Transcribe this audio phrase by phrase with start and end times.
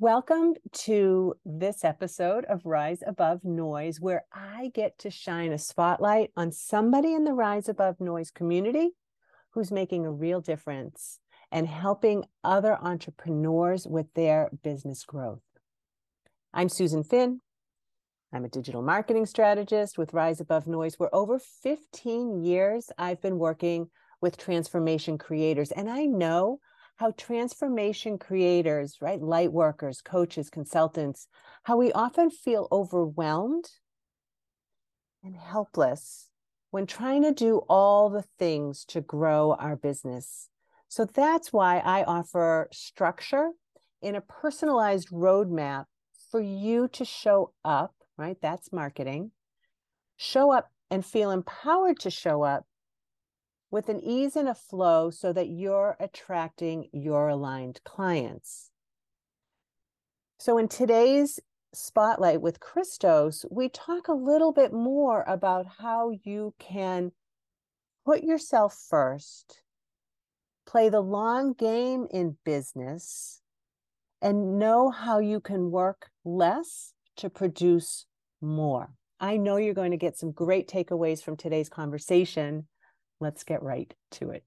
[0.00, 6.30] Welcome to this episode of Rise Above Noise, where I get to shine a spotlight
[6.36, 8.90] on somebody in the Rise Above Noise community
[9.54, 11.18] who's making a real difference
[11.50, 15.42] and helping other entrepreneurs with their business growth.
[16.54, 17.40] I'm Susan Finn.
[18.32, 20.94] I'm a digital marketing strategist with Rise Above Noise.
[20.94, 26.60] For over 15 years, I've been working with transformation creators, and I know
[26.98, 31.28] how transformation creators, right, light workers, coaches, consultants,
[31.62, 33.70] how we often feel overwhelmed
[35.22, 36.30] and helpless
[36.70, 40.48] when trying to do all the things to grow our business.
[40.88, 43.50] So that's why I offer structure
[44.02, 45.84] in a personalized roadmap
[46.30, 48.36] for you to show up, right?
[48.42, 49.30] That's marketing.
[50.16, 52.66] Show up and feel empowered to show up
[53.70, 58.70] with an ease and a flow so that you're attracting your aligned clients.
[60.38, 61.40] So, in today's
[61.74, 67.12] spotlight with Christos, we talk a little bit more about how you can
[68.06, 69.62] put yourself first,
[70.66, 73.42] play the long game in business,
[74.22, 78.06] and know how you can work less to produce
[78.40, 78.94] more.
[79.20, 82.66] I know you're going to get some great takeaways from today's conversation
[83.20, 84.44] let's get right to it.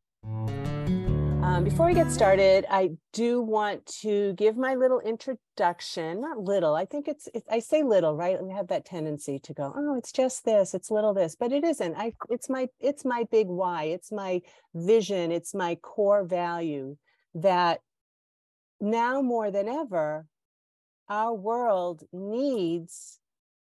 [1.43, 6.21] Um, before we get started, I do want to give my little introduction.
[6.21, 8.41] Not little, I think it's, it's I say little, right?
[8.41, 11.63] We have that tendency to go, oh, it's just this, it's little this, but it
[11.63, 11.95] isn't.
[11.97, 14.41] I it's my it's my big why, it's my
[14.75, 16.95] vision, it's my core value
[17.33, 17.81] that
[18.79, 20.27] now more than ever,
[21.09, 23.19] our world needs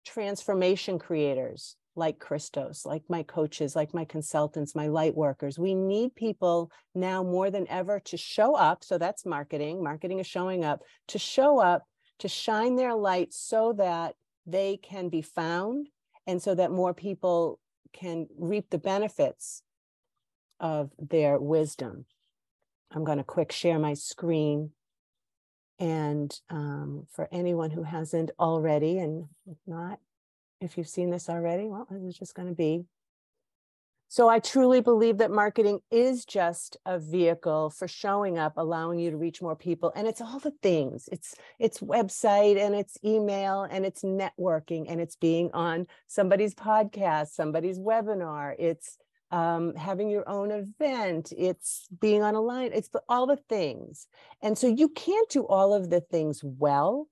[0.06, 5.60] transformation creators like Christos, like my coaches, like my consultants, my light workers.
[5.60, 8.84] We need people now more than ever to show up.
[8.84, 9.84] So that's marketing.
[9.84, 11.84] Marketing is showing up to show up,
[12.20, 14.16] to shine their light so that
[14.46, 15.90] they can be found
[16.28, 17.60] and so that more people
[17.94, 19.64] can reap the benefits
[20.60, 22.06] of their wisdom.
[22.92, 24.72] I'm going to quick share my screen.
[25.80, 30.00] And um, for anyone who hasn't already, and if not,
[30.62, 32.86] if you've seen this already, well, it's just going to be.
[34.12, 39.10] So I truly believe that marketing is just a vehicle for showing up, allowing you
[39.10, 39.94] to reach more people.
[39.96, 41.08] And it's all the things.
[41.14, 47.30] It's it's website and it's email and it's networking and it's being on somebody's podcast,
[47.30, 48.54] somebody's webinar.
[48.60, 48.98] It's
[49.32, 51.32] um, having your own event.
[51.38, 52.72] It's being on a line.
[52.74, 54.08] It's all the things.
[54.42, 57.08] And so you can't do all of the things well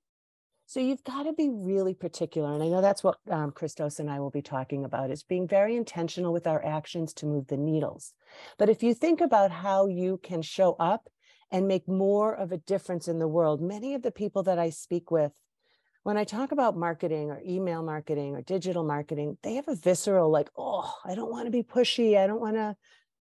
[0.69, 2.53] so you've got to be really particular.
[2.53, 5.47] And I know that's what um, Christos and I will be talking about is being
[5.47, 8.13] very intentional with our actions to move the needles.
[8.59, 11.09] But if you think about how you can show up
[11.50, 14.69] and make more of a difference in the world, many of the people that I
[14.69, 15.31] speak with,
[16.03, 20.30] when I talk about marketing or email marketing or digital marketing, they have a visceral
[20.30, 22.16] like, oh, I don't want to be pushy.
[22.16, 22.75] I don't want to,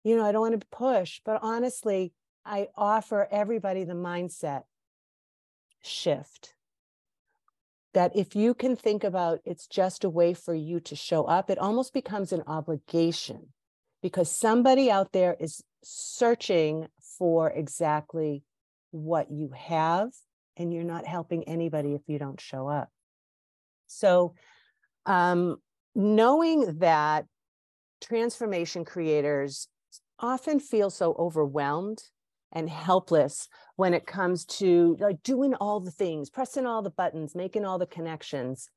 [0.04, 1.22] you know, I don't want to push.
[1.24, 2.12] But honestly,
[2.44, 4.64] I offer everybody the mindset
[5.84, 6.55] shift
[7.96, 11.50] that if you can think about it's just a way for you to show up,
[11.50, 13.48] it almost becomes an obligation
[14.04, 18.44] because somebody out there is searching for exactly
[18.92, 20.10] what you have,
[20.58, 22.90] and you're not helping anybody if you don't show up.
[23.88, 24.36] So,
[25.06, 25.58] um,
[25.96, 27.26] knowing that
[28.02, 29.70] transformation creators
[30.20, 32.04] often feel so overwhelmed
[32.56, 37.36] and helpless when it comes to like doing all the things, pressing all the buttons,
[37.36, 38.70] making all the connections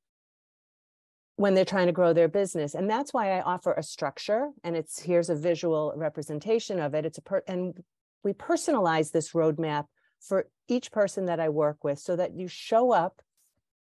[1.36, 2.74] when they're trying to grow their business.
[2.74, 7.06] And that's why I offer a structure and it's here's a visual representation of it.
[7.06, 7.78] It's a per and
[8.24, 9.84] we personalize this roadmap
[10.20, 13.22] for each person that I work with so that you show up,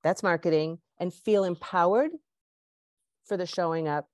[0.05, 2.13] that's marketing, and feel empowered
[3.25, 4.07] for the showing up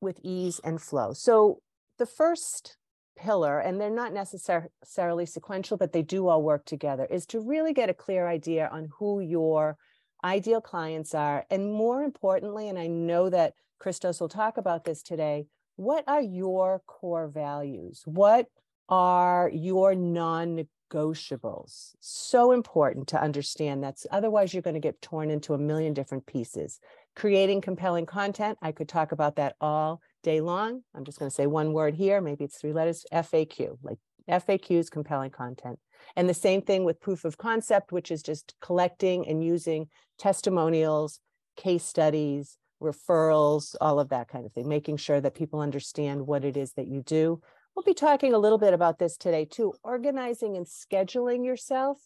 [0.00, 1.12] with ease and flow.
[1.12, 1.60] So
[1.98, 2.76] the first
[3.16, 7.72] pillar, and they're not necessarily sequential, but they do all work together, is to really
[7.72, 9.76] get a clear idea on who your
[10.24, 11.44] ideal clients are.
[11.50, 15.46] And more importantly, and I know that Christos will talk about this today,
[15.76, 18.02] what are your core values?
[18.06, 18.46] What
[18.88, 21.92] are your non negotiables?
[22.00, 26.26] So important to understand that's otherwise you're going to get torn into a million different
[26.26, 26.80] pieces.
[27.14, 30.82] Creating compelling content, I could talk about that all day long.
[30.92, 34.90] I'm just going to say one word here, maybe it's three letters FAQ, like FAQs,
[34.90, 35.78] compelling content.
[36.16, 39.86] And the same thing with proof of concept, which is just collecting and using
[40.18, 41.20] testimonials,
[41.56, 46.44] case studies, referrals, all of that kind of thing, making sure that people understand what
[46.44, 47.40] it is that you do.
[47.76, 51.98] We'll be talking a little bit about this today too, organizing and scheduling yourself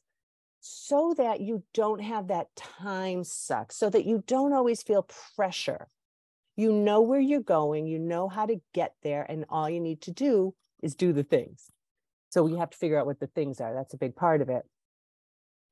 [0.60, 5.88] so that you don't have that time suck, so that you don't always feel pressure.
[6.60, 10.02] You know where you're going, you know how to get there, and all you need
[10.02, 11.70] to do is do the things.
[12.28, 13.72] So we have to figure out what the things are.
[13.72, 14.64] That's a big part of it.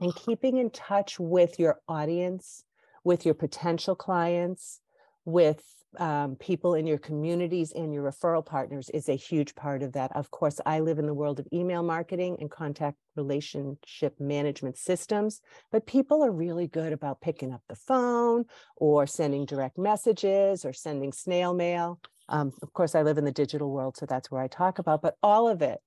[0.00, 2.64] And keeping in touch with your audience,
[3.04, 4.80] with your potential clients,
[5.26, 5.62] with
[5.96, 10.14] um, people in your communities and your referral partners is a huge part of that.
[10.14, 15.40] Of course, I live in the world of email marketing and contact relationship management systems,
[15.72, 18.44] but people are really good about picking up the phone
[18.76, 22.00] or sending direct messages or sending snail mail.
[22.28, 25.00] Um, of course, I live in the digital world, so that's where I talk about,
[25.00, 25.80] but all of it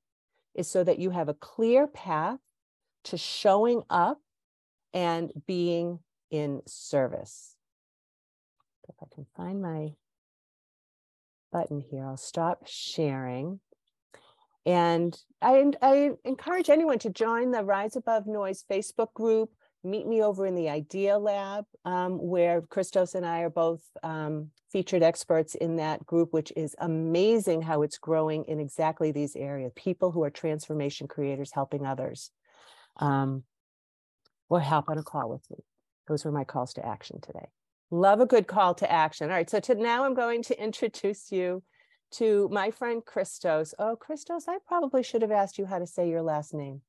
[0.55, 2.39] is so that you have a clear path
[3.03, 4.19] to showing up
[4.93, 5.99] and being
[6.31, 7.55] in service.
[8.87, 9.89] If I can find my
[11.51, 13.59] button here, I'll stop sharing.
[14.65, 19.49] And I, I encourage anyone to join the Rise Above Noise Facebook group.
[19.83, 24.51] Meet me over in the Idea Lab, um, where Christos and I are both um,
[24.71, 29.71] featured experts in that group, which is amazing how it's growing in exactly these areas.
[29.75, 32.29] People who are transformation creators helping others.
[32.97, 33.43] Um,
[34.51, 35.63] or hop on a call with me.
[36.07, 37.47] Those were my calls to action today.
[37.91, 39.29] Love a good call to action.
[39.29, 41.61] All right, so to now I'm going to introduce you
[42.11, 43.73] to my friend Christos.
[43.77, 46.81] Oh, Christos, I probably should have asked you how to say your last name.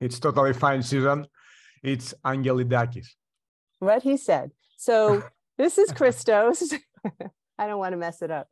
[0.00, 1.26] It's totally fine, Susan.
[1.82, 3.08] It's Angelidakis.
[3.78, 4.50] What he said.
[4.78, 5.22] So
[5.58, 6.74] this is Christos.
[7.58, 8.48] I don't want to mess it up.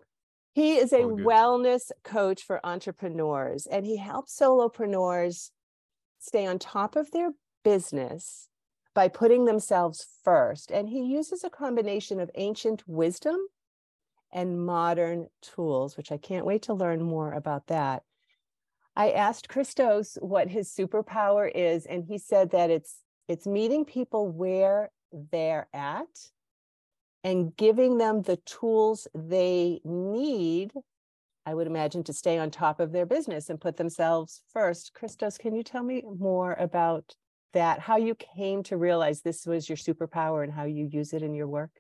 [0.52, 5.50] He is a wellness coach for entrepreneurs and he helps solopreneurs
[6.18, 7.30] stay on top of their
[7.62, 8.47] business
[8.98, 10.72] by putting themselves first.
[10.72, 13.36] And he uses a combination of ancient wisdom
[14.32, 18.02] and modern tools, which I can't wait to learn more about that.
[18.96, 22.96] I asked Christos what his superpower is, and he said that it's
[23.28, 26.32] it's meeting people where they're at
[27.22, 30.72] and giving them the tools they need
[31.46, 34.92] I would imagine, to stay on top of their business and put themselves first.
[34.92, 37.14] Christos, can you tell me more about
[37.52, 41.22] that, how you came to realize this was your superpower and how you use it
[41.22, 41.70] in your work?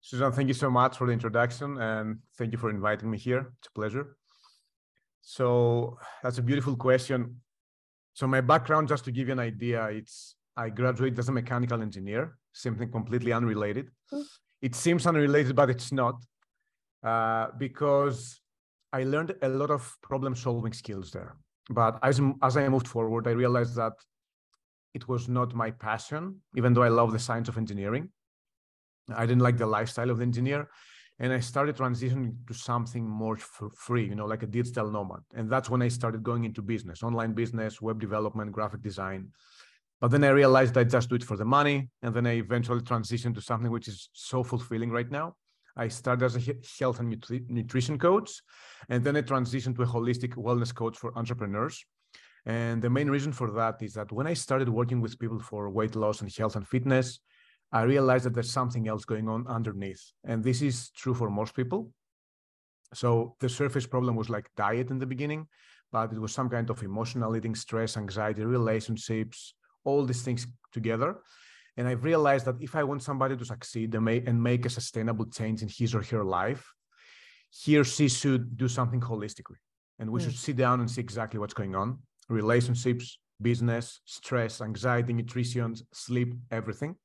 [0.00, 3.52] Susan, thank you so much for the introduction and thank you for inviting me here.
[3.58, 4.16] It's a pleasure.
[5.22, 7.40] So that's a beautiful question.
[8.12, 11.82] So my background, just to give you an idea, it's I graduated as a mechanical
[11.82, 13.86] engineer, something completely unrelated.
[14.12, 14.22] Mm-hmm.
[14.62, 16.22] It seems unrelated, but it's not,
[17.02, 18.40] uh, because
[18.92, 21.34] I learned a lot of problem solving skills there.
[21.70, 23.94] But as, as I moved forward, I realized that
[24.94, 28.10] it was not my passion, even though I love the science of engineering.
[29.14, 30.68] I didn't like the lifestyle of the engineer.
[31.18, 35.20] And I started transitioning to something more free, you know, like a digital nomad.
[35.34, 39.28] And that's when I started going into business, online business, web development, graphic design.
[40.00, 41.88] But then I realized I just do it for the money.
[42.02, 45.36] And then I eventually transitioned to something which is so fulfilling right now.
[45.76, 48.40] I started as a health and nutri- nutrition coach,
[48.88, 51.84] and then I transitioned to a holistic wellness coach for entrepreneurs.
[52.46, 55.70] And the main reason for that is that when I started working with people for
[55.70, 57.20] weight loss and health and fitness,
[57.72, 60.12] I realized that there's something else going on underneath.
[60.24, 61.90] And this is true for most people.
[62.92, 65.48] So the surface problem was like diet in the beginning,
[65.90, 71.16] but it was some kind of emotional eating, stress, anxiety, relationships, all these things together.
[71.76, 74.70] And I've realized that if I want somebody to succeed and make, and make a
[74.70, 76.72] sustainable change in his or her life,
[77.50, 79.56] he or she should do something holistically.
[79.98, 80.24] And we mm.
[80.24, 86.34] should sit down and see exactly what's going on relationships, business, stress, anxiety, nutrition, sleep,
[86.50, 86.96] everything.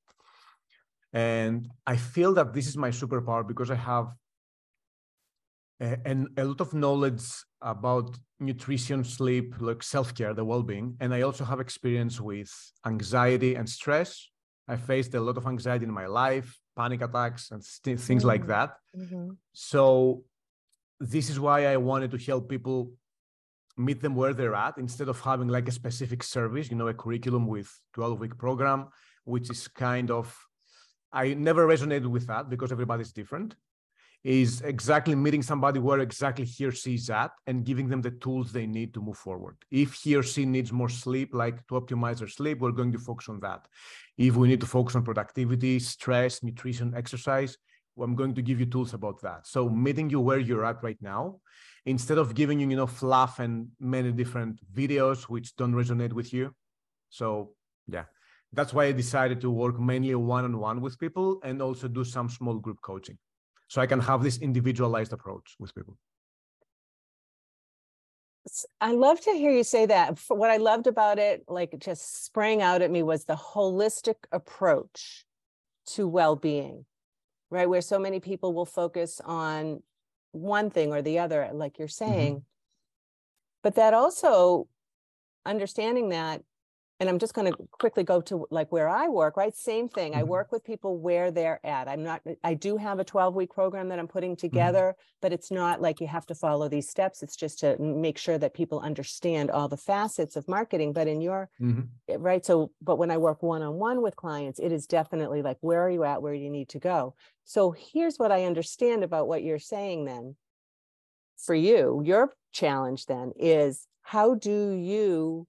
[1.11, 4.13] And I feel that this is my superpower because I have
[5.81, 7.23] a, and a lot of knowledge
[7.61, 10.95] about nutrition, sleep, like self-care, the well-being.
[10.99, 12.51] And I also have experience with
[12.85, 14.29] anxiety and stress.
[14.67, 18.27] I faced a lot of anxiety in my life, panic attacks and st- things mm-hmm.
[18.27, 18.75] like that.
[18.95, 19.31] Mm-hmm.
[19.53, 20.23] So
[20.99, 22.91] this is why I wanted to help people
[23.79, 26.93] meet them where they're at instead of having like a specific service, you know, a
[26.93, 28.87] curriculum with 12 week program,
[29.23, 30.35] which is kind of,
[31.11, 33.55] I never resonated with that because everybody's different
[34.23, 38.11] is exactly meeting somebody where exactly he or she is at and giving them the
[38.11, 39.55] tools they need to move forward.
[39.71, 42.99] If he or she needs more sleep, like to optimize their sleep, we're going to
[42.99, 43.65] focus on that.
[44.17, 47.57] If we need to focus on productivity, stress, nutrition, exercise,
[47.97, 49.47] I'm going to give you tools about that.
[49.47, 51.39] So meeting you where you're at right now,
[51.89, 56.29] instead of giving you, you know, fluff and many different videos which don't resonate with
[56.31, 56.53] you.
[57.09, 57.25] So
[57.87, 58.05] yeah,
[58.53, 62.57] that's why I decided to work mainly one-on-one with people and also do some small
[62.65, 63.17] group coaching.
[63.67, 65.97] So I can have this individualized approach with people.
[68.81, 70.19] I love to hear you say that.
[70.27, 75.25] What I loved about it, like just sprang out at me, was the holistic approach
[75.93, 76.85] to well being,
[77.51, 77.69] right?
[77.69, 79.83] Where so many people will focus on
[80.31, 82.05] one thing or the other, like you're mm-hmm.
[82.05, 82.33] saying.
[82.35, 82.43] Mm-hmm.
[83.61, 84.67] But that also
[85.45, 86.43] understanding that
[86.99, 90.11] and i'm just going to quickly go to like where i work right same thing
[90.11, 90.21] mm-hmm.
[90.21, 93.51] i work with people where they're at i'm not i do have a 12 week
[93.51, 94.47] program that i'm putting mm-hmm.
[94.47, 95.17] together mm-hmm.
[95.21, 98.37] but it's not like you have to follow these steps it's just to make sure
[98.37, 101.81] that people understand all the facets of marketing but in your mm-hmm.
[102.07, 105.83] Eh, right so but when i work one-on-one with clients it is definitely like where
[105.83, 107.15] are you at where do you need to go
[107.45, 110.35] so here's what i understand about what you're saying then
[111.37, 115.47] for you your challenge then is how do you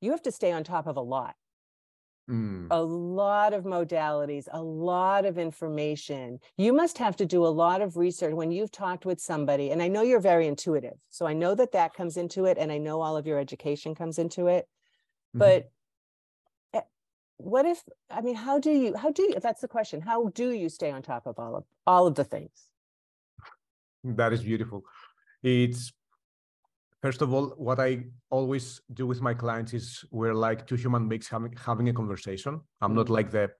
[0.00, 1.34] you have to stay on top of a lot
[2.30, 2.66] mm.
[2.70, 7.80] a lot of modalities a lot of information you must have to do a lot
[7.80, 11.32] of research when you've talked with somebody and i know you're very intuitive so i
[11.32, 14.46] know that that comes into it and i know all of your education comes into
[14.46, 14.68] it
[15.34, 15.38] mm-hmm.
[15.38, 15.70] but
[16.74, 16.80] eh,
[17.38, 20.50] what if i mean how do you how do you that's the question how do
[20.50, 22.70] you stay on top of all of all of the things
[24.04, 24.82] that is beautiful
[25.42, 25.92] it's
[27.06, 31.08] First of all, what I always do with my clients is we're like two human
[31.08, 32.60] beings having, having a conversation.
[32.80, 33.14] I'm not mm-hmm.
[33.14, 33.52] like the,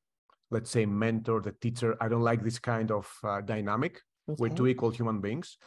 [0.51, 1.97] let's say, mentor, the teacher.
[2.01, 4.03] I don't like this kind of uh, dynamic.
[4.29, 4.37] Okay.
[4.41, 5.59] We're two equal human beings.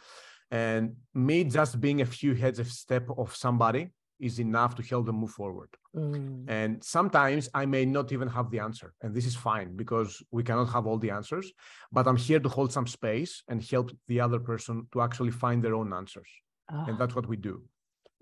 [0.50, 5.06] And me just being a few heads of step of somebody is enough to help
[5.06, 5.70] them move forward.
[5.96, 6.44] Mm.
[6.48, 8.92] And sometimes I may not even have the answer.
[9.00, 11.50] And this is fine because we cannot have all the answers.
[11.90, 15.64] But I'm here to hold some space and help the other person to actually find
[15.64, 16.28] their own answers
[16.72, 16.84] oh.
[16.88, 17.62] and that's what we do.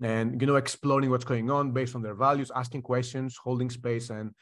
[0.01, 4.09] And you know exploring what's going on based on their values asking questions holding space
[4.09, 4.33] and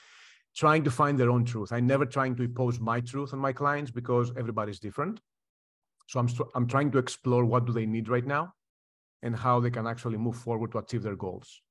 [0.56, 1.72] trying to find their own truth.
[1.72, 5.20] I'm never trying to impose my truth on my clients because everybody's different.
[6.08, 8.54] So i'm i'm trying to explore what do they need right now
[9.24, 11.62] and how they can actually move forward to achieve their goals.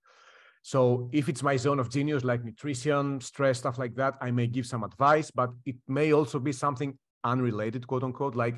[0.62, 4.49] So if it's my zone of genius like nutrition stress stuff like that i may
[4.49, 8.35] give some advice but it may also be something unrelated quote unquote.
[8.35, 8.57] Like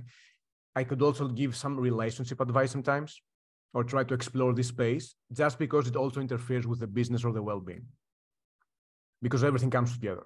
[0.74, 3.20] i could also give some relationship advice sometimes
[3.74, 7.32] or try to explore this space just because it also interferes with the business or
[7.32, 7.84] the well-being.
[9.20, 10.24] Because everything comes together.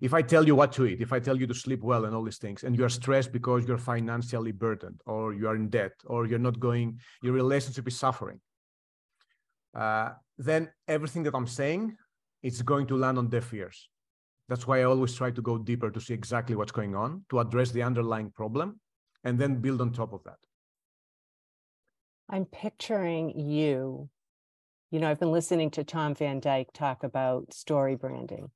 [0.00, 2.14] If i tell you what to eat if i tell you to sleep well and
[2.14, 5.94] all these things and you're stressed because you're financially burdened or you are in debt
[6.06, 8.40] or you're not going your relationship is suffering
[9.74, 11.96] uh, then everything that i'm saying
[12.42, 13.88] is going to land on deaf ears.
[14.48, 17.40] That's why i always try to go deeper to see exactly what's going on to
[17.40, 18.80] address the underlying problem
[19.24, 20.38] and then build on top of that
[22.32, 24.08] I'm picturing you.
[24.92, 28.50] You know, I've been listening to Tom Van Dyke talk about story branding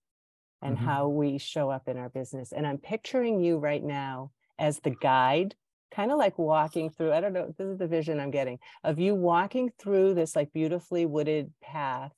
[0.63, 0.85] and mm-hmm.
[0.85, 2.53] how we show up in our business.
[2.53, 5.57] And I'm picturing you right now as the guide,
[5.93, 9.01] kind of like walking through, I don't know, this is the vision I'm getting of
[9.01, 12.13] you walking through this like beautifully wooded path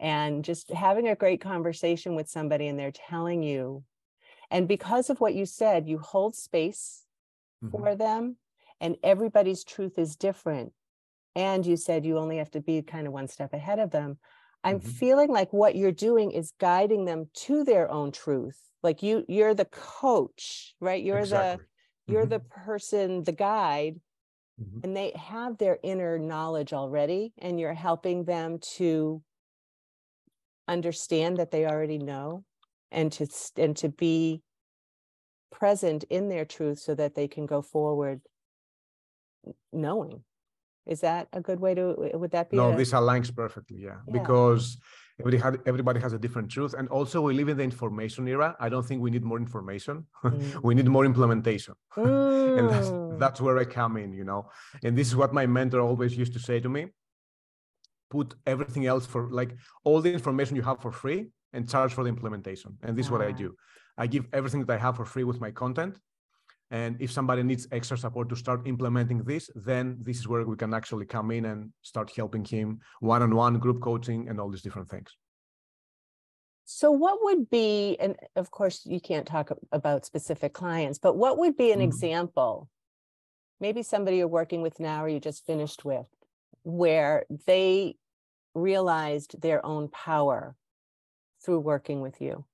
[0.00, 3.84] and just having a great conversation with somebody and they're telling you.
[4.50, 7.04] And because of what you said, you hold space
[7.62, 7.76] mm-hmm.
[7.76, 8.36] for them
[8.80, 10.72] and everybody's truth is different
[11.34, 14.18] and you said you only have to be kind of one step ahead of them
[14.62, 14.88] i'm mm-hmm.
[14.88, 19.54] feeling like what you're doing is guiding them to their own truth like you you're
[19.54, 21.64] the coach right you're exactly.
[22.06, 22.30] the you're mm-hmm.
[22.30, 24.00] the person the guide
[24.60, 24.80] mm-hmm.
[24.82, 29.22] and they have their inner knowledge already and you're helping them to
[30.68, 32.44] understand that they already know
[32.90, 33.26] and to
[33.56, 34.42] and to be
[35.50, 38.20] present in their truth so that they can go forward
[39.72, 40.22] knowing
[40.86, 42.56] is that a good way to, would that be?
[42.56, 42.76] No, a...
[42.76, 43.78] this aligns perfectly.
[43.78, 43.96] Yeah.
[44.06, 44.12] yeah.
[44.12, 44.78] Because
[45.18, 46.74] everybody, had, everybody has a different truth.
[46.74, 48.56] And also we live in the information era.
[48.60, 50.06] I don't think we need more information.
[50.24, 50.62] Mm.
[50.62, 51.74] we need more implementation.
[51.96, 52.58] Mm.
[52.58, 53.18] and that's, mm.
[53.18, 54.48] that's where I come in, you know,
[54.82, 56.86] and this is what my mentor always used to say to me,
[58.10, 62.04] put everything else for like all the information you have for free and charge for
[62.04, 62.78] the implementation.
[62.82, 63.54] And this is what I do.
[63.96, 65.98] I give everything that I have for free with my content
[66.70, 70.56] and if somebody needs extra support to start implementing this, then this is where we
[70.56, 74.50] can actually come in and start helping him one on one, group coaching, and all
[74.50, 75.16] these different things.
[76.64, 81.38] So, what would be, and of course, you can't talk about specific clients, but what
[81.38, 81.88] would be an mm-hmm.
[81.88, 82.68] example?
[83.60, 86.06] Maybe somebody you're working with now or you just finished with,
[86.62, 87.96] where they
[88.54, 90.56] realized their own power
[91.44, 92.44] through working with you?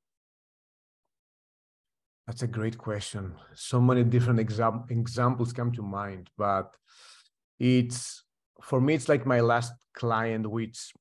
[2.31, 3.35] That's a great question.
[3.57, 6.77] So many different exam- examples come to mind, but
[7.59, 8.23] it's
[8.63, 10.93] for me, it's like my last client, which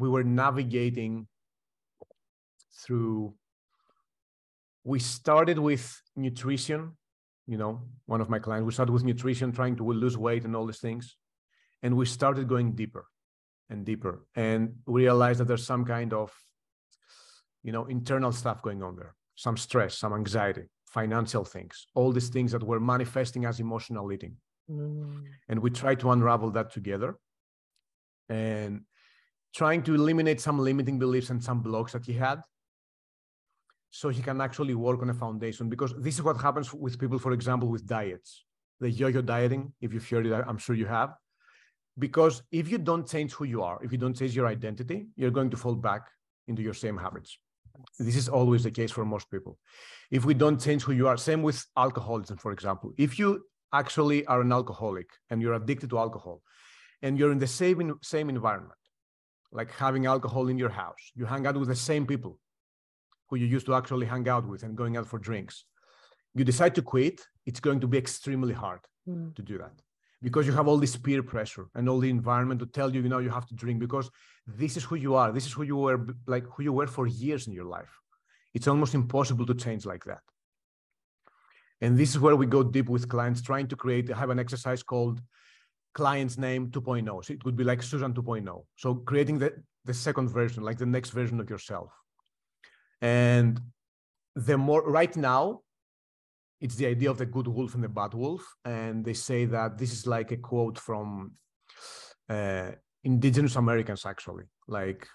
[0.00, 1.28] we were navigating
[2.82, 3.34] through.
[4.82, 6.96] We started with nutrition,
[7.46, 8.66] you know, one of my clients.
[8.66, 11.16] We started with nutrition, trying to lose weight and all these things.
[11.84, 13.06] And we started going deeper.
[13.70, 16.32] and deeper and we realize that there's some kind of
[17.62, 22.28] you know internal stuff going on there some stress some anxiety financial things all these
[22.28, 24.36] things that were manifesting as emotional eating.
[24.70, 25.24] Mm.
[25.50, 27.18] and we try to unravel that together
[28.30, 28.80] and
[29.54, 32.40] trying to eliminate some limiting beliefs and some blocks that he had
[33.90, 35.68] so he can actually work on a foundation.
[35.68, 38.44] Because this is what happens with people for example with diets
[38.80, 41.14] the yo-yo dieting if you've heard it i'm sure you have.
[41.96, 45.30] Because if you don't change who you are if you don't change your identity you're
[45.30, 46.02] going to fall back
[46.48, 47.38] into your same habits
[47.98, 49.58] this is always the case for most people.
[50.10, 52.92] If we don't change who you are same with alcoholism for example.
[52.98, 56.40] If you actually are an alcoholic and you're addicted to alcohol
[57.02, 58.82] and you're in the same same environment
[59.52, 62.38] like having alcohol in your house you hang out with the same people
[63.28, 65.64] who you used to actually hang out with and going out for drinks
[66.34, 69.34] you decide to quit it's going to be extremely hard mm.
[69.34, 69.76] to do that
[70.26, 73.10] because you have all this peer pressure and all the environment to tell you you
[73.12, 74.10] know you have to drink because
[74.60, 75.30] this is who you are.
[75.36, 75.98] This is who you were
[76.34, 77.92] like who you were for years in your life.
[78.54, 80.24] It's almost impossible to change like that.
[81.80, 84.82] And this is where we go deep with clients trying to create have an exercise
[84.82, 85.20] called
[85.92, 89.52] client's name 2.0 so it would be like susan 2.0 so creating the
[89.84, 91.92] the second version like the next version of yourself.
[93.00, 93.60] And
[94.34, 95.60] the more right now
[96.64, 99.76] it's the idea of the good wolf and the bad wolf and they say that
[99.76, 101.32] this is like a quote from
[102.30, 102.70] uh,
[103.10, 105.06] indigenous americans actually like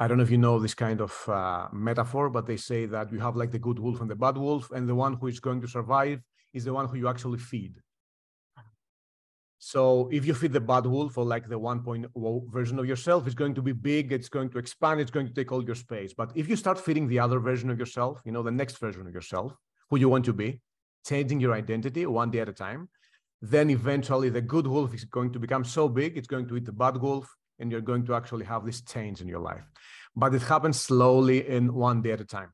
[0.00, 3.12] i don't know if you know this kind of uh, metaphor but they say that
[3.12, 5.38] you have like the good wolf and the bad wolf and the one who is
[5.38, 6.20] going to survive
[6.52, 7.74] is the one who you actually feed
[9.58, 13.34] so if you feed the bad wolf or like the 1.0 version of yourself, it's
[13.34, 16.12] going to be big, it's going to expand, it's going to take all your space.
[16.12, 19.06] But if you start feeding the other version of yourself, you know, the next version
[19.06, 19.56] of yourself,
[19.90, 20.60] who you want to be,
[21.06, 22.88] changing your identity one day at a time,
[23.42, 26.64] then eventually the good wolf is going to become so big, it's going to eat
[26.64, 27.28] the bad wolf,
[27.58, 29.64] and you're going to actually have this change in your life.
[30.14, 32.52] But it happens slowly in one day at a time.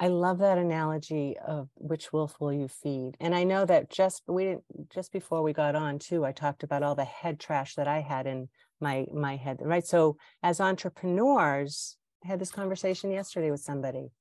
[0.00, 3.16] I love that analogy of which wolf will you feed.
[3.18, 6.62] And I know that just we didn't just before we got on too, I talked
[6.62, 8.48] about all the head trash that I had in
[8.80, 9.84] my my head, right?
[9.84, 14.12] So as entrepreneurs, I had this conversation yesterday with somebody.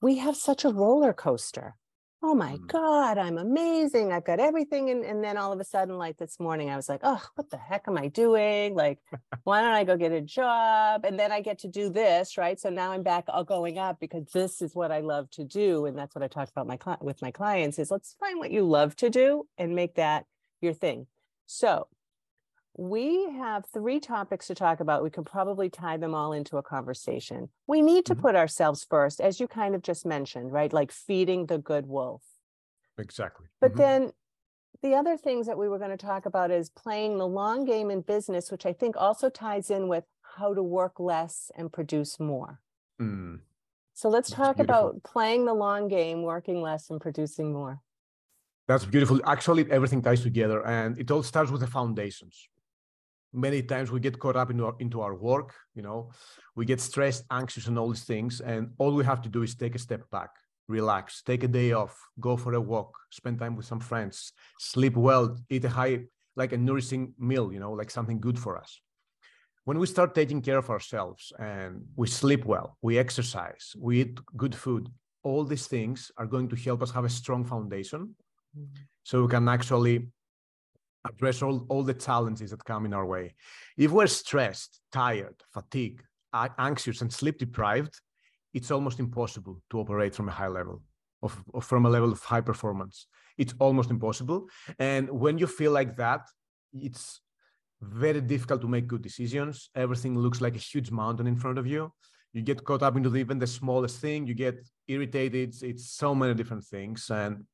[0.00, 1.76] We have such a roller coaster
[2.24, 2.66] oh my mm.
[2.68, 4.10] God, I'm amazing.
[4.10, 4.88] I've got everything.
[4.88, 7.50] And, and then all of a sudden, like this morning, I was like, oh, what
[7.50, 8.74] the heck am I doing?
[8.74, 8.98] Like,
[9.44, 11.04] why don't I go get a job?
[11.04, 12.58] And then I get to do this, right?
[12.58, 15.84] So now I'm back all going up because this is what I love to do.
[15.84, 18.64] And that's what I talk about my with my clients is let's find what you
[18.64, 20.24] love to do and make that
[20.62, 21.06] your thing.
[21.44, 21.88] So
[22.76, 25.02] we have three topics to talk about.
[25.02, 27.48] We can probably tie them all into a conversation.
[27.66, 28.22] We need to mm-hmm.
[28.22, 30.72] put ourselves first, as you kind of just mentioned, right?
[30.72, 32.22] Like feeding the good wolf.
[32.98, 33.46] Exactly.
[33.60, 33.80] But mm-hmm.
[33.80, 34.12] then
[34.82, 37.90] the other things that we were going to talk about is playing the long game
[37.90, 40.04] in business, which I think also ties in with
[40.36, 42.60] how to work less and produce more.
[43.00, 43.40] Mm.
[43.92, 44.88] So let's That's talk beautiful.
[44.88, 47.80] about playing the long game, working less and producing more.
[48.66, 49.20] That's beautiful.
[49.24, 52.48] Actually, everything ties together and it all starts with the foundations
[53.34, 56.10] many times we get caught up into our, into our work you know?
[56.56, 59.54] We get stressed anxious and all these things and all we have to do is
[59.54, 60.30] take a step back
[60.68, 64.96] relax take a day off go for a walk spend time with some friends sleep
[64.96, 66.00] well eat a high
[66.36, 68.80] like a nourishing meal you know like something good for us.
[69.64, 74.18] When we start taking care of ourselves and we sleep well we exercise we eat
[74.36, 74.88] good food
[75.22, 78.14] all these things are going to help us have a strong foundation.
[78.56, 78.82] Mm-hmm.
[79.02, 80.06] so we can actually
[81.06, 83.34] address all, all the challenges that come in our way.
[83.76, 86.02] If we're stressed, tired, fatigued,
[86.58, 88.00] anxious, and sleep deprived,
[88.52, 90.82] it's almost impossible to operate from a high level,
[91.22, 93.06] of, of, from a level of high performance.
[93.36, 94.48] It's almost impossible.
[94.78, 96.22] And when you feel like that,
[96.72, 97.20] it's
[97.80, 99.70] very difficult to make good decisions.
[99.74, 101.92] Everything looks like a huge mountain in front of you.
[102.32, 104.26] You get caught up into even the smallest thing.
[104.26, 104.56] You get
[104.88, 105.48] irritated.
[105.48, 107.10] It's, it's so many different things.
[107.10, 107.44] And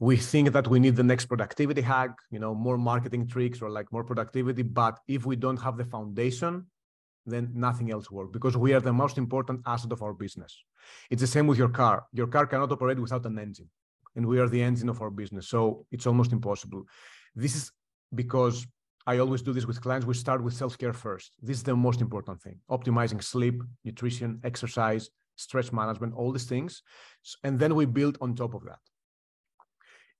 [0.00, 3.70] we think that we need the next productivity hack you know more marketing tricks or
[3.70, 6.66] like more productivity but if we don't have the foundation
[7.26, 10.56] then nothing else works because we are the most important asset of our business.
[11.10, 12.06] It's the same with your car.
[12.12, 13.68] Your car cannot operate without an engine
[14.16, 16.84] and we are the engine of our business so it's almost impossible.
[17.34, 17.72] This is
[18.14, 18.66] because
[19.06, 20.06] i always do this with clients.
[20.06, 21.32] We start with self-care first.
[21.40, 22.58] This is the most important thing.
[22.70, 26.82] Optimizing sleep nutrition exercise stress management all these things
[27.44, 28.78] and then we build on top of that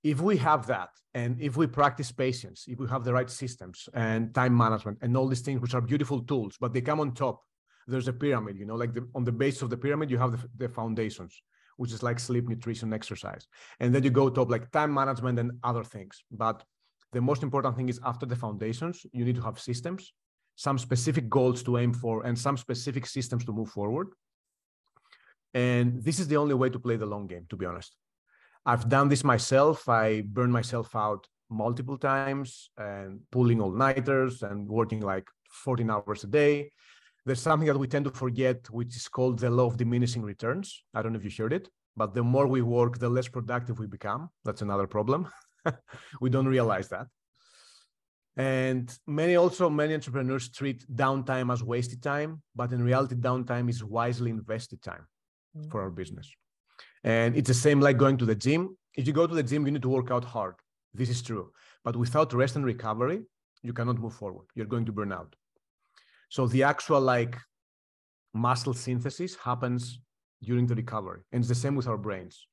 [0.03, 3.89] if we have that and if we practice patience if we have the right systems
[3.95, 7.13] and time management and all these things which are beautiful tools but they come on
[7.13, 7.43] top
[7.87, 10.33] there's a pyramid you know like the, on the base of the pyramid you have
[10.33, 11.43] the, the foundations
[11.77, 13.47] which is like sleep nutrition exercise
[13.81, 16.65] and then you go top like time management and other things but
[17.13, 20.13] the most important thing is after the foundations, you need to have systems,
[20.57, 24.09] some specific goals to aim for, and some specific systems to move forward.
[25.53, 27.97] And this is the only way to play the long game, to be honest.
[28.67, 29.89] I've done this myself.
[29.89, 36.25] I burned myself out multiple times and pulling all nighters and working like 14 hours
[36.25, 36.71] a day.
[37.27, 40.85] There's something that we tend to forget, which is called the law of diminishing returns.
[40.95, 43.79] I don't know if you heard it, but the more we work, the less productive
[43.79, 44.31] we become.
[44.45, 45.29] That's another problem.
[46.21, 47.07] we don't realize that.
[48.37, 53.85] And many also many entrepreneurs treat downtime as wasted time, but in reality, downtime is
[53.85, 55.07] wisely invested time
[55.57, 55.69] mm-hmm.
[55.69, 56.33] for our business.
[57.05, 58.77] And it's the same like going to the gym.
[58.97, 60.55] If you go to the gym, you need to work out hard.
[60.93, 61.53] This is true.
[61.85, 63.23] But without rest and recovery,
[63.63, 64.47] you cannot move forward.
[64.55, 65.35] You're going to burn out.
[66.29, 67.37] So the actual like
[68.35, 70.01] muscle synthesis happens
[70.43, 71.21] during the recovery.
[71.33, 72.47] And it's the same with our brains.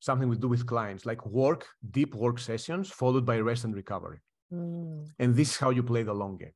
[0.00, 4.18] Something we do with clients, like work, deep work sessions, followed by rest and recovery.
[4.52, 5.08] Mm.
[5.18, 6.52] And this is how you play the long game.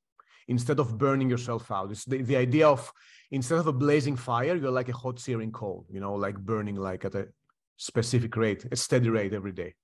[0.49, 2.93] Instead of burning yourself out, it's the, the idea of
[3.31, 6.77] instead of a blazing fire, you're like a hot searing coal, you know, like burning
[6.77, 7.29] like at a
[7.77, 9.75] specific rate, a steady rate every day.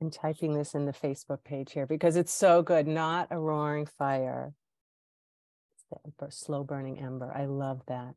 [0.00, 2.88] I'm typing this in the Facebook page here because it's so good.
[2.88, 4.52] Not a roaring fire.
[6.04, 7.32] It's the slow burning ember.
[7.32, 8.14] I love that.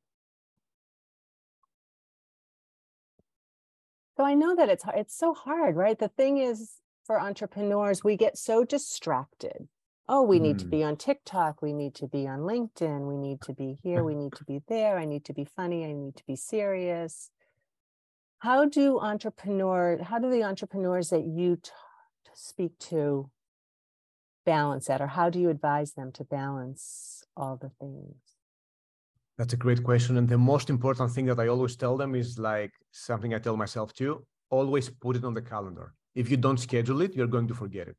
[4.17, 5.99] So I know that it's it's so hard, right?
[5.99, 9.67] The thing is for entrepreneurs, we get so distracted.
[10.07, 10.59] Oh, we need mm.
[10.59, 14.03] to be on TikTok, we need to be on LinkedIn, we need to be here,
[14.03, 17.31] we need to be there, I need to be funny, I need to be serious.
[18.39, 21.71] How do entrepreneur how do the entrepreneurs that you t-
[22.35, 23.31] speak to
[24.45, 28.17] balance that or how do you advise them to balance all the things?
[29.37, 30.17] That's a great question.
[30.17, 33.57] And the most important thing that I always tell them is like something I tell
[33.57, 35.93] myself too always put it on the calendar.
[36.13, 37.97] If you don't schedule it, you're going to forget it.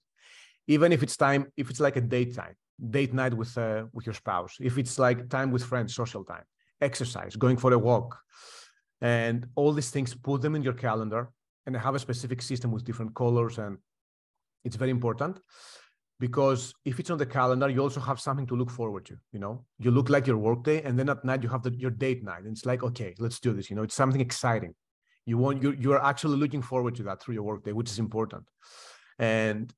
[0.69, 2.57] Even if it's time, if it's like a date time,
[2.91, 6.45] date night with uh, with your spouse, if it's like time with friends, social time,
[6.81, 8.19] exercise, going for a walk,
[9.01, 11.31] and all these things, put them in your calendar
[11.67, 13.59] and have a specific system with different colors.
[13.59, 13.79] And
[14.65, 15.39] it's very important
[16.19, 19.39] because if it's on the calendar you also have something to look forward to you
[19.39, 19.65] know?
[19.79, 22.43] You look like your workday and then at night you have the, your date night
[22.45, 23.83] and it's like okay let's do this you know?
[23.83, 24.75] It's something exciting.
[25.27, 28.45] You want you you're actually looking forward to that through your workday which is important.
[29.19, 29.73] And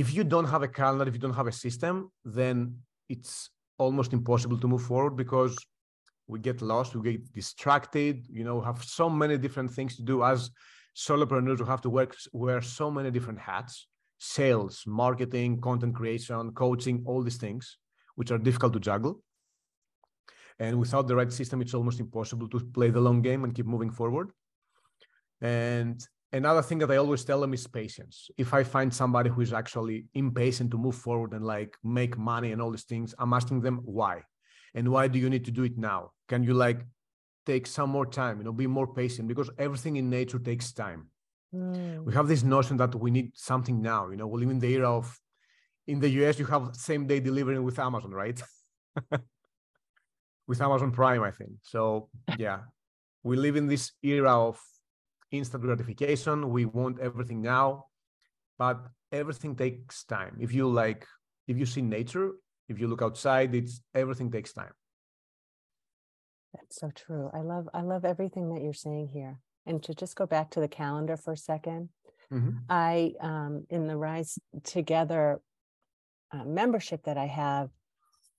[0.00, 1.94] if you don't have a calendar if you don't have a system
[2.40, 2.56] then
[3.14, 3.34] it's
[3.84, 5.54] almost impossible to move forward because
[6.30, 10.16] we get lost we get distracted you know have so many different things to do
[10.32, 10.38] as
[11.06, 13.74] solopreneurs who have to work wear so many different hats
[14.24, 17.78] sales, marketing, content creation, coaching, all these things,
[18.14, 19.20] which are difficult to juggle.
[20.58, 23.66] And without the right system, it's almost impossible to play the long game and keep
[23.66, 24.30] moving forward.
[25.40, 26.00] And
[26.34, 28.30] another thing that I always tell them is patience.
[28.36, 32.52] If I find somebody who is actually impatient to move forward and like make money
[32.52, 34.22] and all these things, I'm asking them why.
[34.74, 36.10] And why do you need to do it now?
[36.28, 36.80] Can you like
[37.46, 41.08] take some more time, you know, be more patient because everything in nature takes time.
[41.54, 42.04] Mm.
[42.04, 44.10] We have this notion that we need something now.
[44.10, 45.18] You know, we live in the era of,
[45.86, 48.40] in the US, you have same day delivery with Amazon, right?
[50.46, 51.52] with Amazon Prime, I think.
[51.62, 52.60] So yeah,
[53.22, 54.60] we live in this era of
[55.36, 56.50] instant gratification.
[56.50, 57.86] We want everything now,
[58.58, 58.80] but
[59.12, 60.36] everything takes time.
[60.40, 61.06] If you like,
[61.46, 62.32] if you see nature,
[62.68, 64.72] if you look outside, it's everything takes time.
[66.54, 67.30] That's so true.
[67.34, 70.60] I love I love everything that you're saying here and to just go back to
[70.60, 71.88] the calendar for a 2nd
[72.32, 72.50] mm-hmm.
[72.68, 75.40] I, um, in the Rise Together
[76.32, 77.70] uh, membership that I have,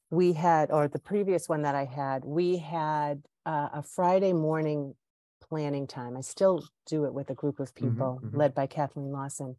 [0.09, 4.93] we had, or the previous one that I had, we had uh, a Friday morning
[5.49, 6.17] planning time.
[6.17, 9.55] I still do it with a group of mm-hmm, people mm-hmm, led by Kathleen Lawson.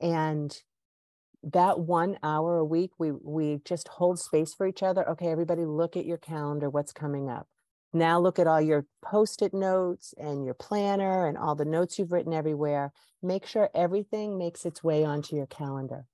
[0.00, 0.56] And
[1.42, 5.08] that one hour a week, we we just hold space for each other.
[5.10, 7.46] Okay, everybody look at your calendar, what's coming up.
[7.92, 11.98] Now look at all your post it notes and your planner and all the notes
[11.98, 12.92] you've written everywhere.
[13.22, 16.06] Make sure everything makes its way onto your calendar.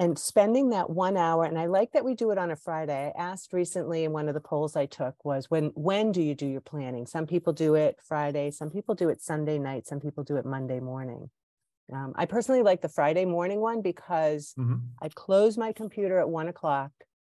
[0.00, 3.12] And spending that one hour, and I like that we do it on a Friday.
[3.14, 6.34] I asked recently in one of the polls I took was when when do you
[6.34, 7.06] do your planning?
[7.06, 10.46] Some people do it Friday, some people do it Sunday night, some people do it
[10.46, 11.28] Monday morning.
[11.92, 14.76] Um, I personally like the Friday morning one because mm-hmm.
[15.02, 16.92] I close my computer at one o'clock.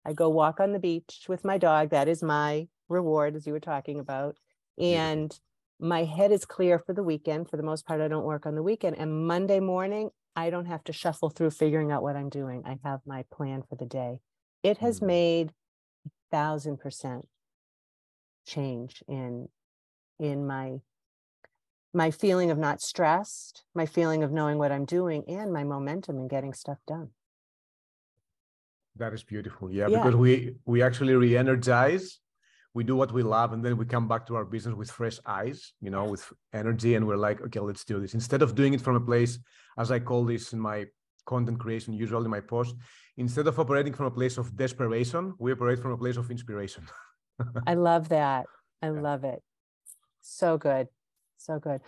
[0.05, 1.89] I go walk on the beach with my dog.
[1.89, 4.37] That is my reward, as you were talking about.
[4.77, 5.35] And
[5.79, 7.49] my head is clear for the weekend.
[7.49, 8.97] For the most part, I don't work on the weekend.
[8.99, 12.63] And Monday morning, I don't have to shuffle through figuring out what I'm doing.
[12.65, 14.19] I have my plan for the day.
[14.63, 15.07] It has mm-hmm.
[15.07, 15.51] made
[16.31, 17.27] thousand percent
[18.47, 19.49] change in
[20.19, 20.79] in my
[21.93, 26.19] my feeling of not stressed, my feeling of knowing what I'm doing, and my momentum
[26.19, 27.09] in getting stuff done.
[28.95, 29.69] That is beautiful.
[29.69, 29.97] Yeah, Yeah.
[29.97, 32.20] because we we actually re-energize.
[32.73, 35.19] We do what we love, and then we come back to our business with fresh
[35.25, 38.13] eyes, you know, with energy, and we're like, okay, let's do this.
[38.13, 39.39] Instead of doing it from a place,
[39.77, 40.85] as I call this in my
[41.25, 42.75] content creation, usually my post,
[43.17, 46.83] instead of operating from a place of desperation, we operate from a place of inspiration.
[47.67, 48.45] I love that.
[48.81, 49.01] I Yeah.
[49.01, 49.43] love it.
[50.21, 50.87] So good.
[51.37, 51.81] So good.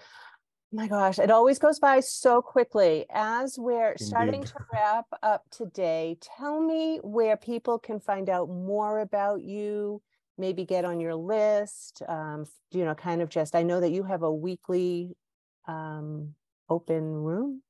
[0.73, 3.05] Oh my gosh, it always goes by so quickly.
[3.09, 8.99] As we're starting to wrap up today, tell me where people can find out more
[8.99, 10.01] about you,
[10.37, 12.01] maybe get on your list.
[12.07, 15.15] Um, you know, kind of just, I know that you have a weekly
[15.67, 16.35] um,
[16.69, 17.61] open room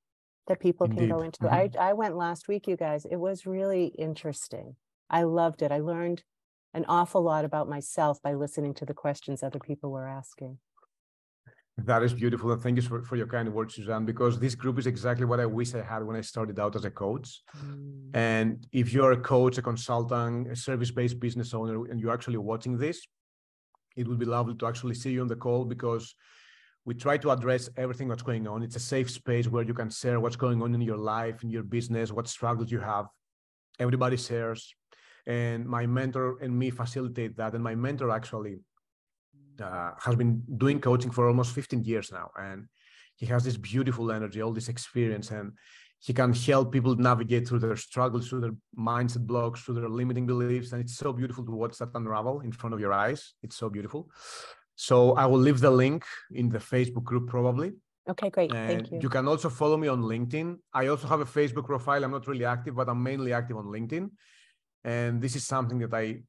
[0.47, 1.39] that people can go Indeed.
[1.41, 1.45] Mm-hmm.
[1.45, 1.79] into.
[1.79, 3.05] I, I went last week, you guys.
[3.05, 4.75] It was really interesting.
[5.09, 5.71] I loved it.
[5.71, 6.23] I learned
[6.73, 10.57] an awful lot about myself by listening to the questions other people were asking.
[11.77, 12.51] That is beautiful.
[12.51, 15.39] And thank you for, for your kind words, Suzanne, because this group is exactly what
[15.39, 17.41] I wish I had when I started out as a coach.
[17.57, 22.37] Mm, And if you're a coach, a consultant, a service-based business owner, and you're actually
[22.37, 23.07] watching this,
[23.95, 26.15] it would be lovely to actually see you on the call because
[26.85, 28.61] we try to address everything that's going on.
[28.61, 31.49] It's a safe space where you can share what's going on in your life, in
[31.49, 33.05] your business, what struggles you have.
[33.79, 34.75] Everybody shares.
[35.25, 37.53] And my mentor and me facilitate that.
[37.53, 38.57] And my mentor actually
[39.63, 42.29] uh, has been doing coaching for almost 15 years now.
[42.37, 42.67] And
[43.15, 45.53] he has this beautiful energy, all this experience, and
[45.99, 50.25] he can help people navigate through their struggles, through their mindset blocks, through their limiting
[50.25, 50.73] beliefs.
[50.73, 53.33] And it's so beautiful to watch that unravel in front of your eyes.
[53.41, 54.09] It's so beautiful.
[54.75, 57.71] So I will leave the link in the Facebook group probably.
[58.09, 58.51] Okay, great.
[58.51, 58.99] And Thank you.
[59.01, 60.57] you can also follow me on LinkedIn.
[60.73, 62.03] I also have a Facebook profile.
[62.03, 64.09] I'm not really active, but I'm mainly active on LinkedIn.
[64.83, 66.23] And this is something that I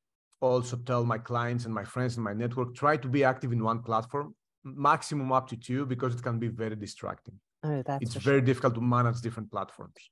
[0.44, 3.62] also tell my clients and my friends in my network try to be active in
[3.62, 7.38] one platform, maximum up to two, because it can be very distracting.
[7.62, 8.46] Oh, that's it's very sure.
[8.46, 10.10] difficult to manage different platforms.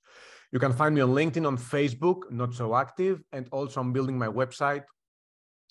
[0.53, 3.23] You can find me on LinkedIn, on Facebook, not so active.
[3.33, 4.85] And also, I'm building my website.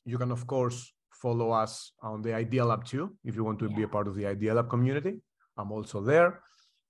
[0.05, 3.69] You can, of course, follow us on the Idea Lab too, if you want to
[3.69, 5.21] be a part of the Idea Lab community.
[5.57, 6.41] I'm also there.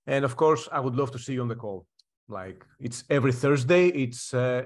[0.08, 1.86] And of course, I would love to see you on the call.
[2.28, 3.88] Like it's every Thursday.
[3.88, 4.64] It's, uh,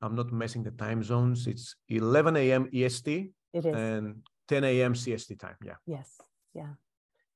[0.00, 1.46] I'm not messing the time zones.
[1.46, 2.68] It's 11 a.m.
[2.72, 3.74] EST It is.
[3.74, 4.94] and 10 a.m.
[4.94, 5.56] CST time.
[5.64, 5.74] Yeah.
[5.86, 6.20] Yes.
[6.54, 6.74] Yeah.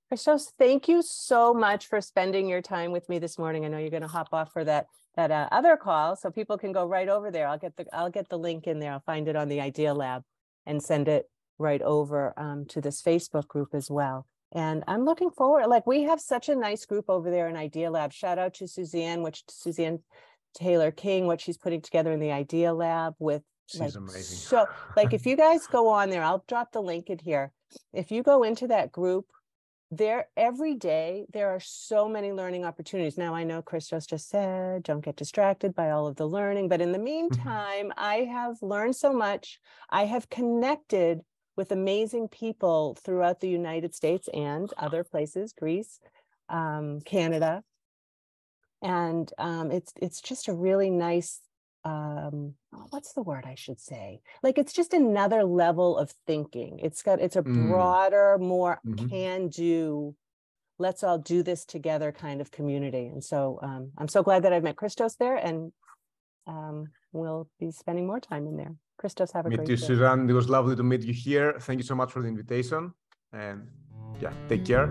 [0.09, 3.65] Christos, thank you so much for spending your time with me this morning.
[3.65, 6.57] I know you're going to hop off for that that uh, other call, so people
[6.57, 7.47] can go right over there.
[7.47, 8.93] I'll get the I'll get the link in there.
[8.93, 10.23] I'll find it on the Idea Lab
[10.67, 14.27] and send it right over um, to this Facebook group as well.
[14.53, 15.67] And I'm looking forward.
[15.67, 18.13] Like we have such a nice group over there in Idea Lab.
[18.13, 20.01] Shout out to Suzanne, which Suzanne
[20.55, 24.39] Taylor King, what she's putting together in the Idea Lab with She's like amazing.
[24.39, 27.53] so like if you guys go on there i'll drop the link in here.
[27.93, 29.27] If you go into that group
[29.91, 33.17] there every day there are so many learning opportunities.
[33.17, 36.81] Now i know christos just said don't get distracted by all of the learning but
[36.83, 39.59] in the meantime i have learned so much.
[39.89, 41.21] I have connected
[41.57, 46.01] with amazing people throughout the united states and other places greece
[46.49, 47.63] um, canada
[48.83, 51.41] and um, it's it's just a really nice
[51.85, 56.79] um oh, what's the word i should say like it's just another level of thinking
[56.81, 57.69] it's got it's a Mm.
[57.69, 59.09] broader more Mhm.
[59.11, 60.15] can do
[60.79, 64.53] let's all do this together kind of community and so um i'm so glad that
[64.53, 65.73] i've met christos there and
[66.47, 69.87] um we'll be spending more time in there christos have a Me great too, day
[69.87, 70.31] Suzanne.
[70.31, 71.57] It was lovely to meet you here.
[71.59, 72.93] Thank you so much for the invitation.
[73.33, 73.67] And
[74.21, 74.87] yeah, take care.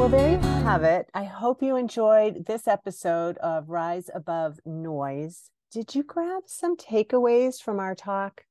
[0.00, 1.10] Well, there you have it.
[1.12, 5.50] I hope you enjoyed this episode of Rise Above Noise.
[5.70, 8.46] Did you grab some takeaways from our talk?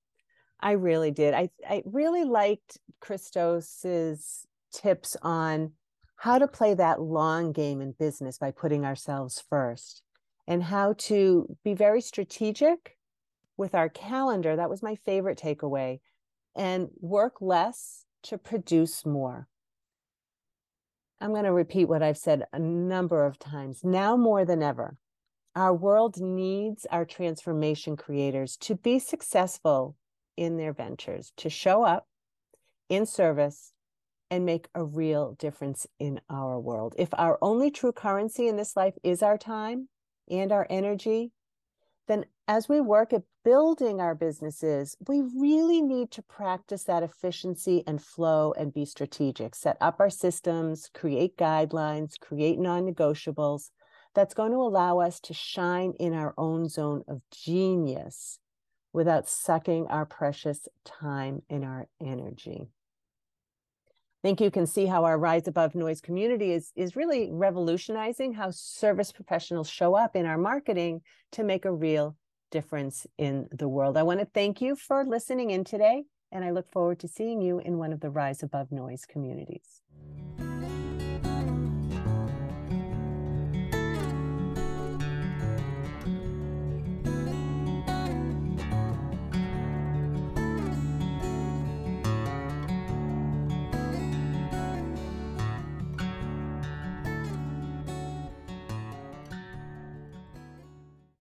[0.60, 1.34] I really did.
[1.34, 5.72] I, I really liked Christos's tips on
[6.18, 10.04] how to play that long game in business by putting ourselves first
[10.48, 12.96] and how to be very strategic
[13.58, 14.56] with our calendar.
[14.56, 16.00] That was my favorite takeaway
[16.56, 19.48] and work less to produce more.
[21.22, 23.84] I'm going to repeat what I've said a number of times.
[23.84, 24.96] Now more than ever,
[25.56, 29.96] our world needs our transformation creators to be successful
[30.38, 32.08] in their ventures, to show up
[32.88, 33.74] in service
[34.32, 36.96] and make a real difference in our world.
[36.98, 39.90] If our only true currency in this life is our time
[40.30, 41.32] and our energy,
[42.08, 47.84] then as we work at building our businesses, we really need to practice that efficiency
[47.86, 53.70] and flow and be strategic, set up our systems, create guidelines, create non negotiables
[54.16, 58.40] that's going to allow us to shine in our own zone of genius
[58.94, 62.66] without sucking our precious time and our energy.
[62.66, 68.34] I think you can see how our Rise Above Noise community is, is really revolutionizing
[68.34, 71.02] how service professionals show up in our marketing
[71.34, 72.18] to make a real
[72.52, 73.98] difference in the world.
[73.98, 77.42] I want to thank you for listening in today, and I look forward to seeing
[77.42, 79.79] you in one of the Rise Above Noise communities.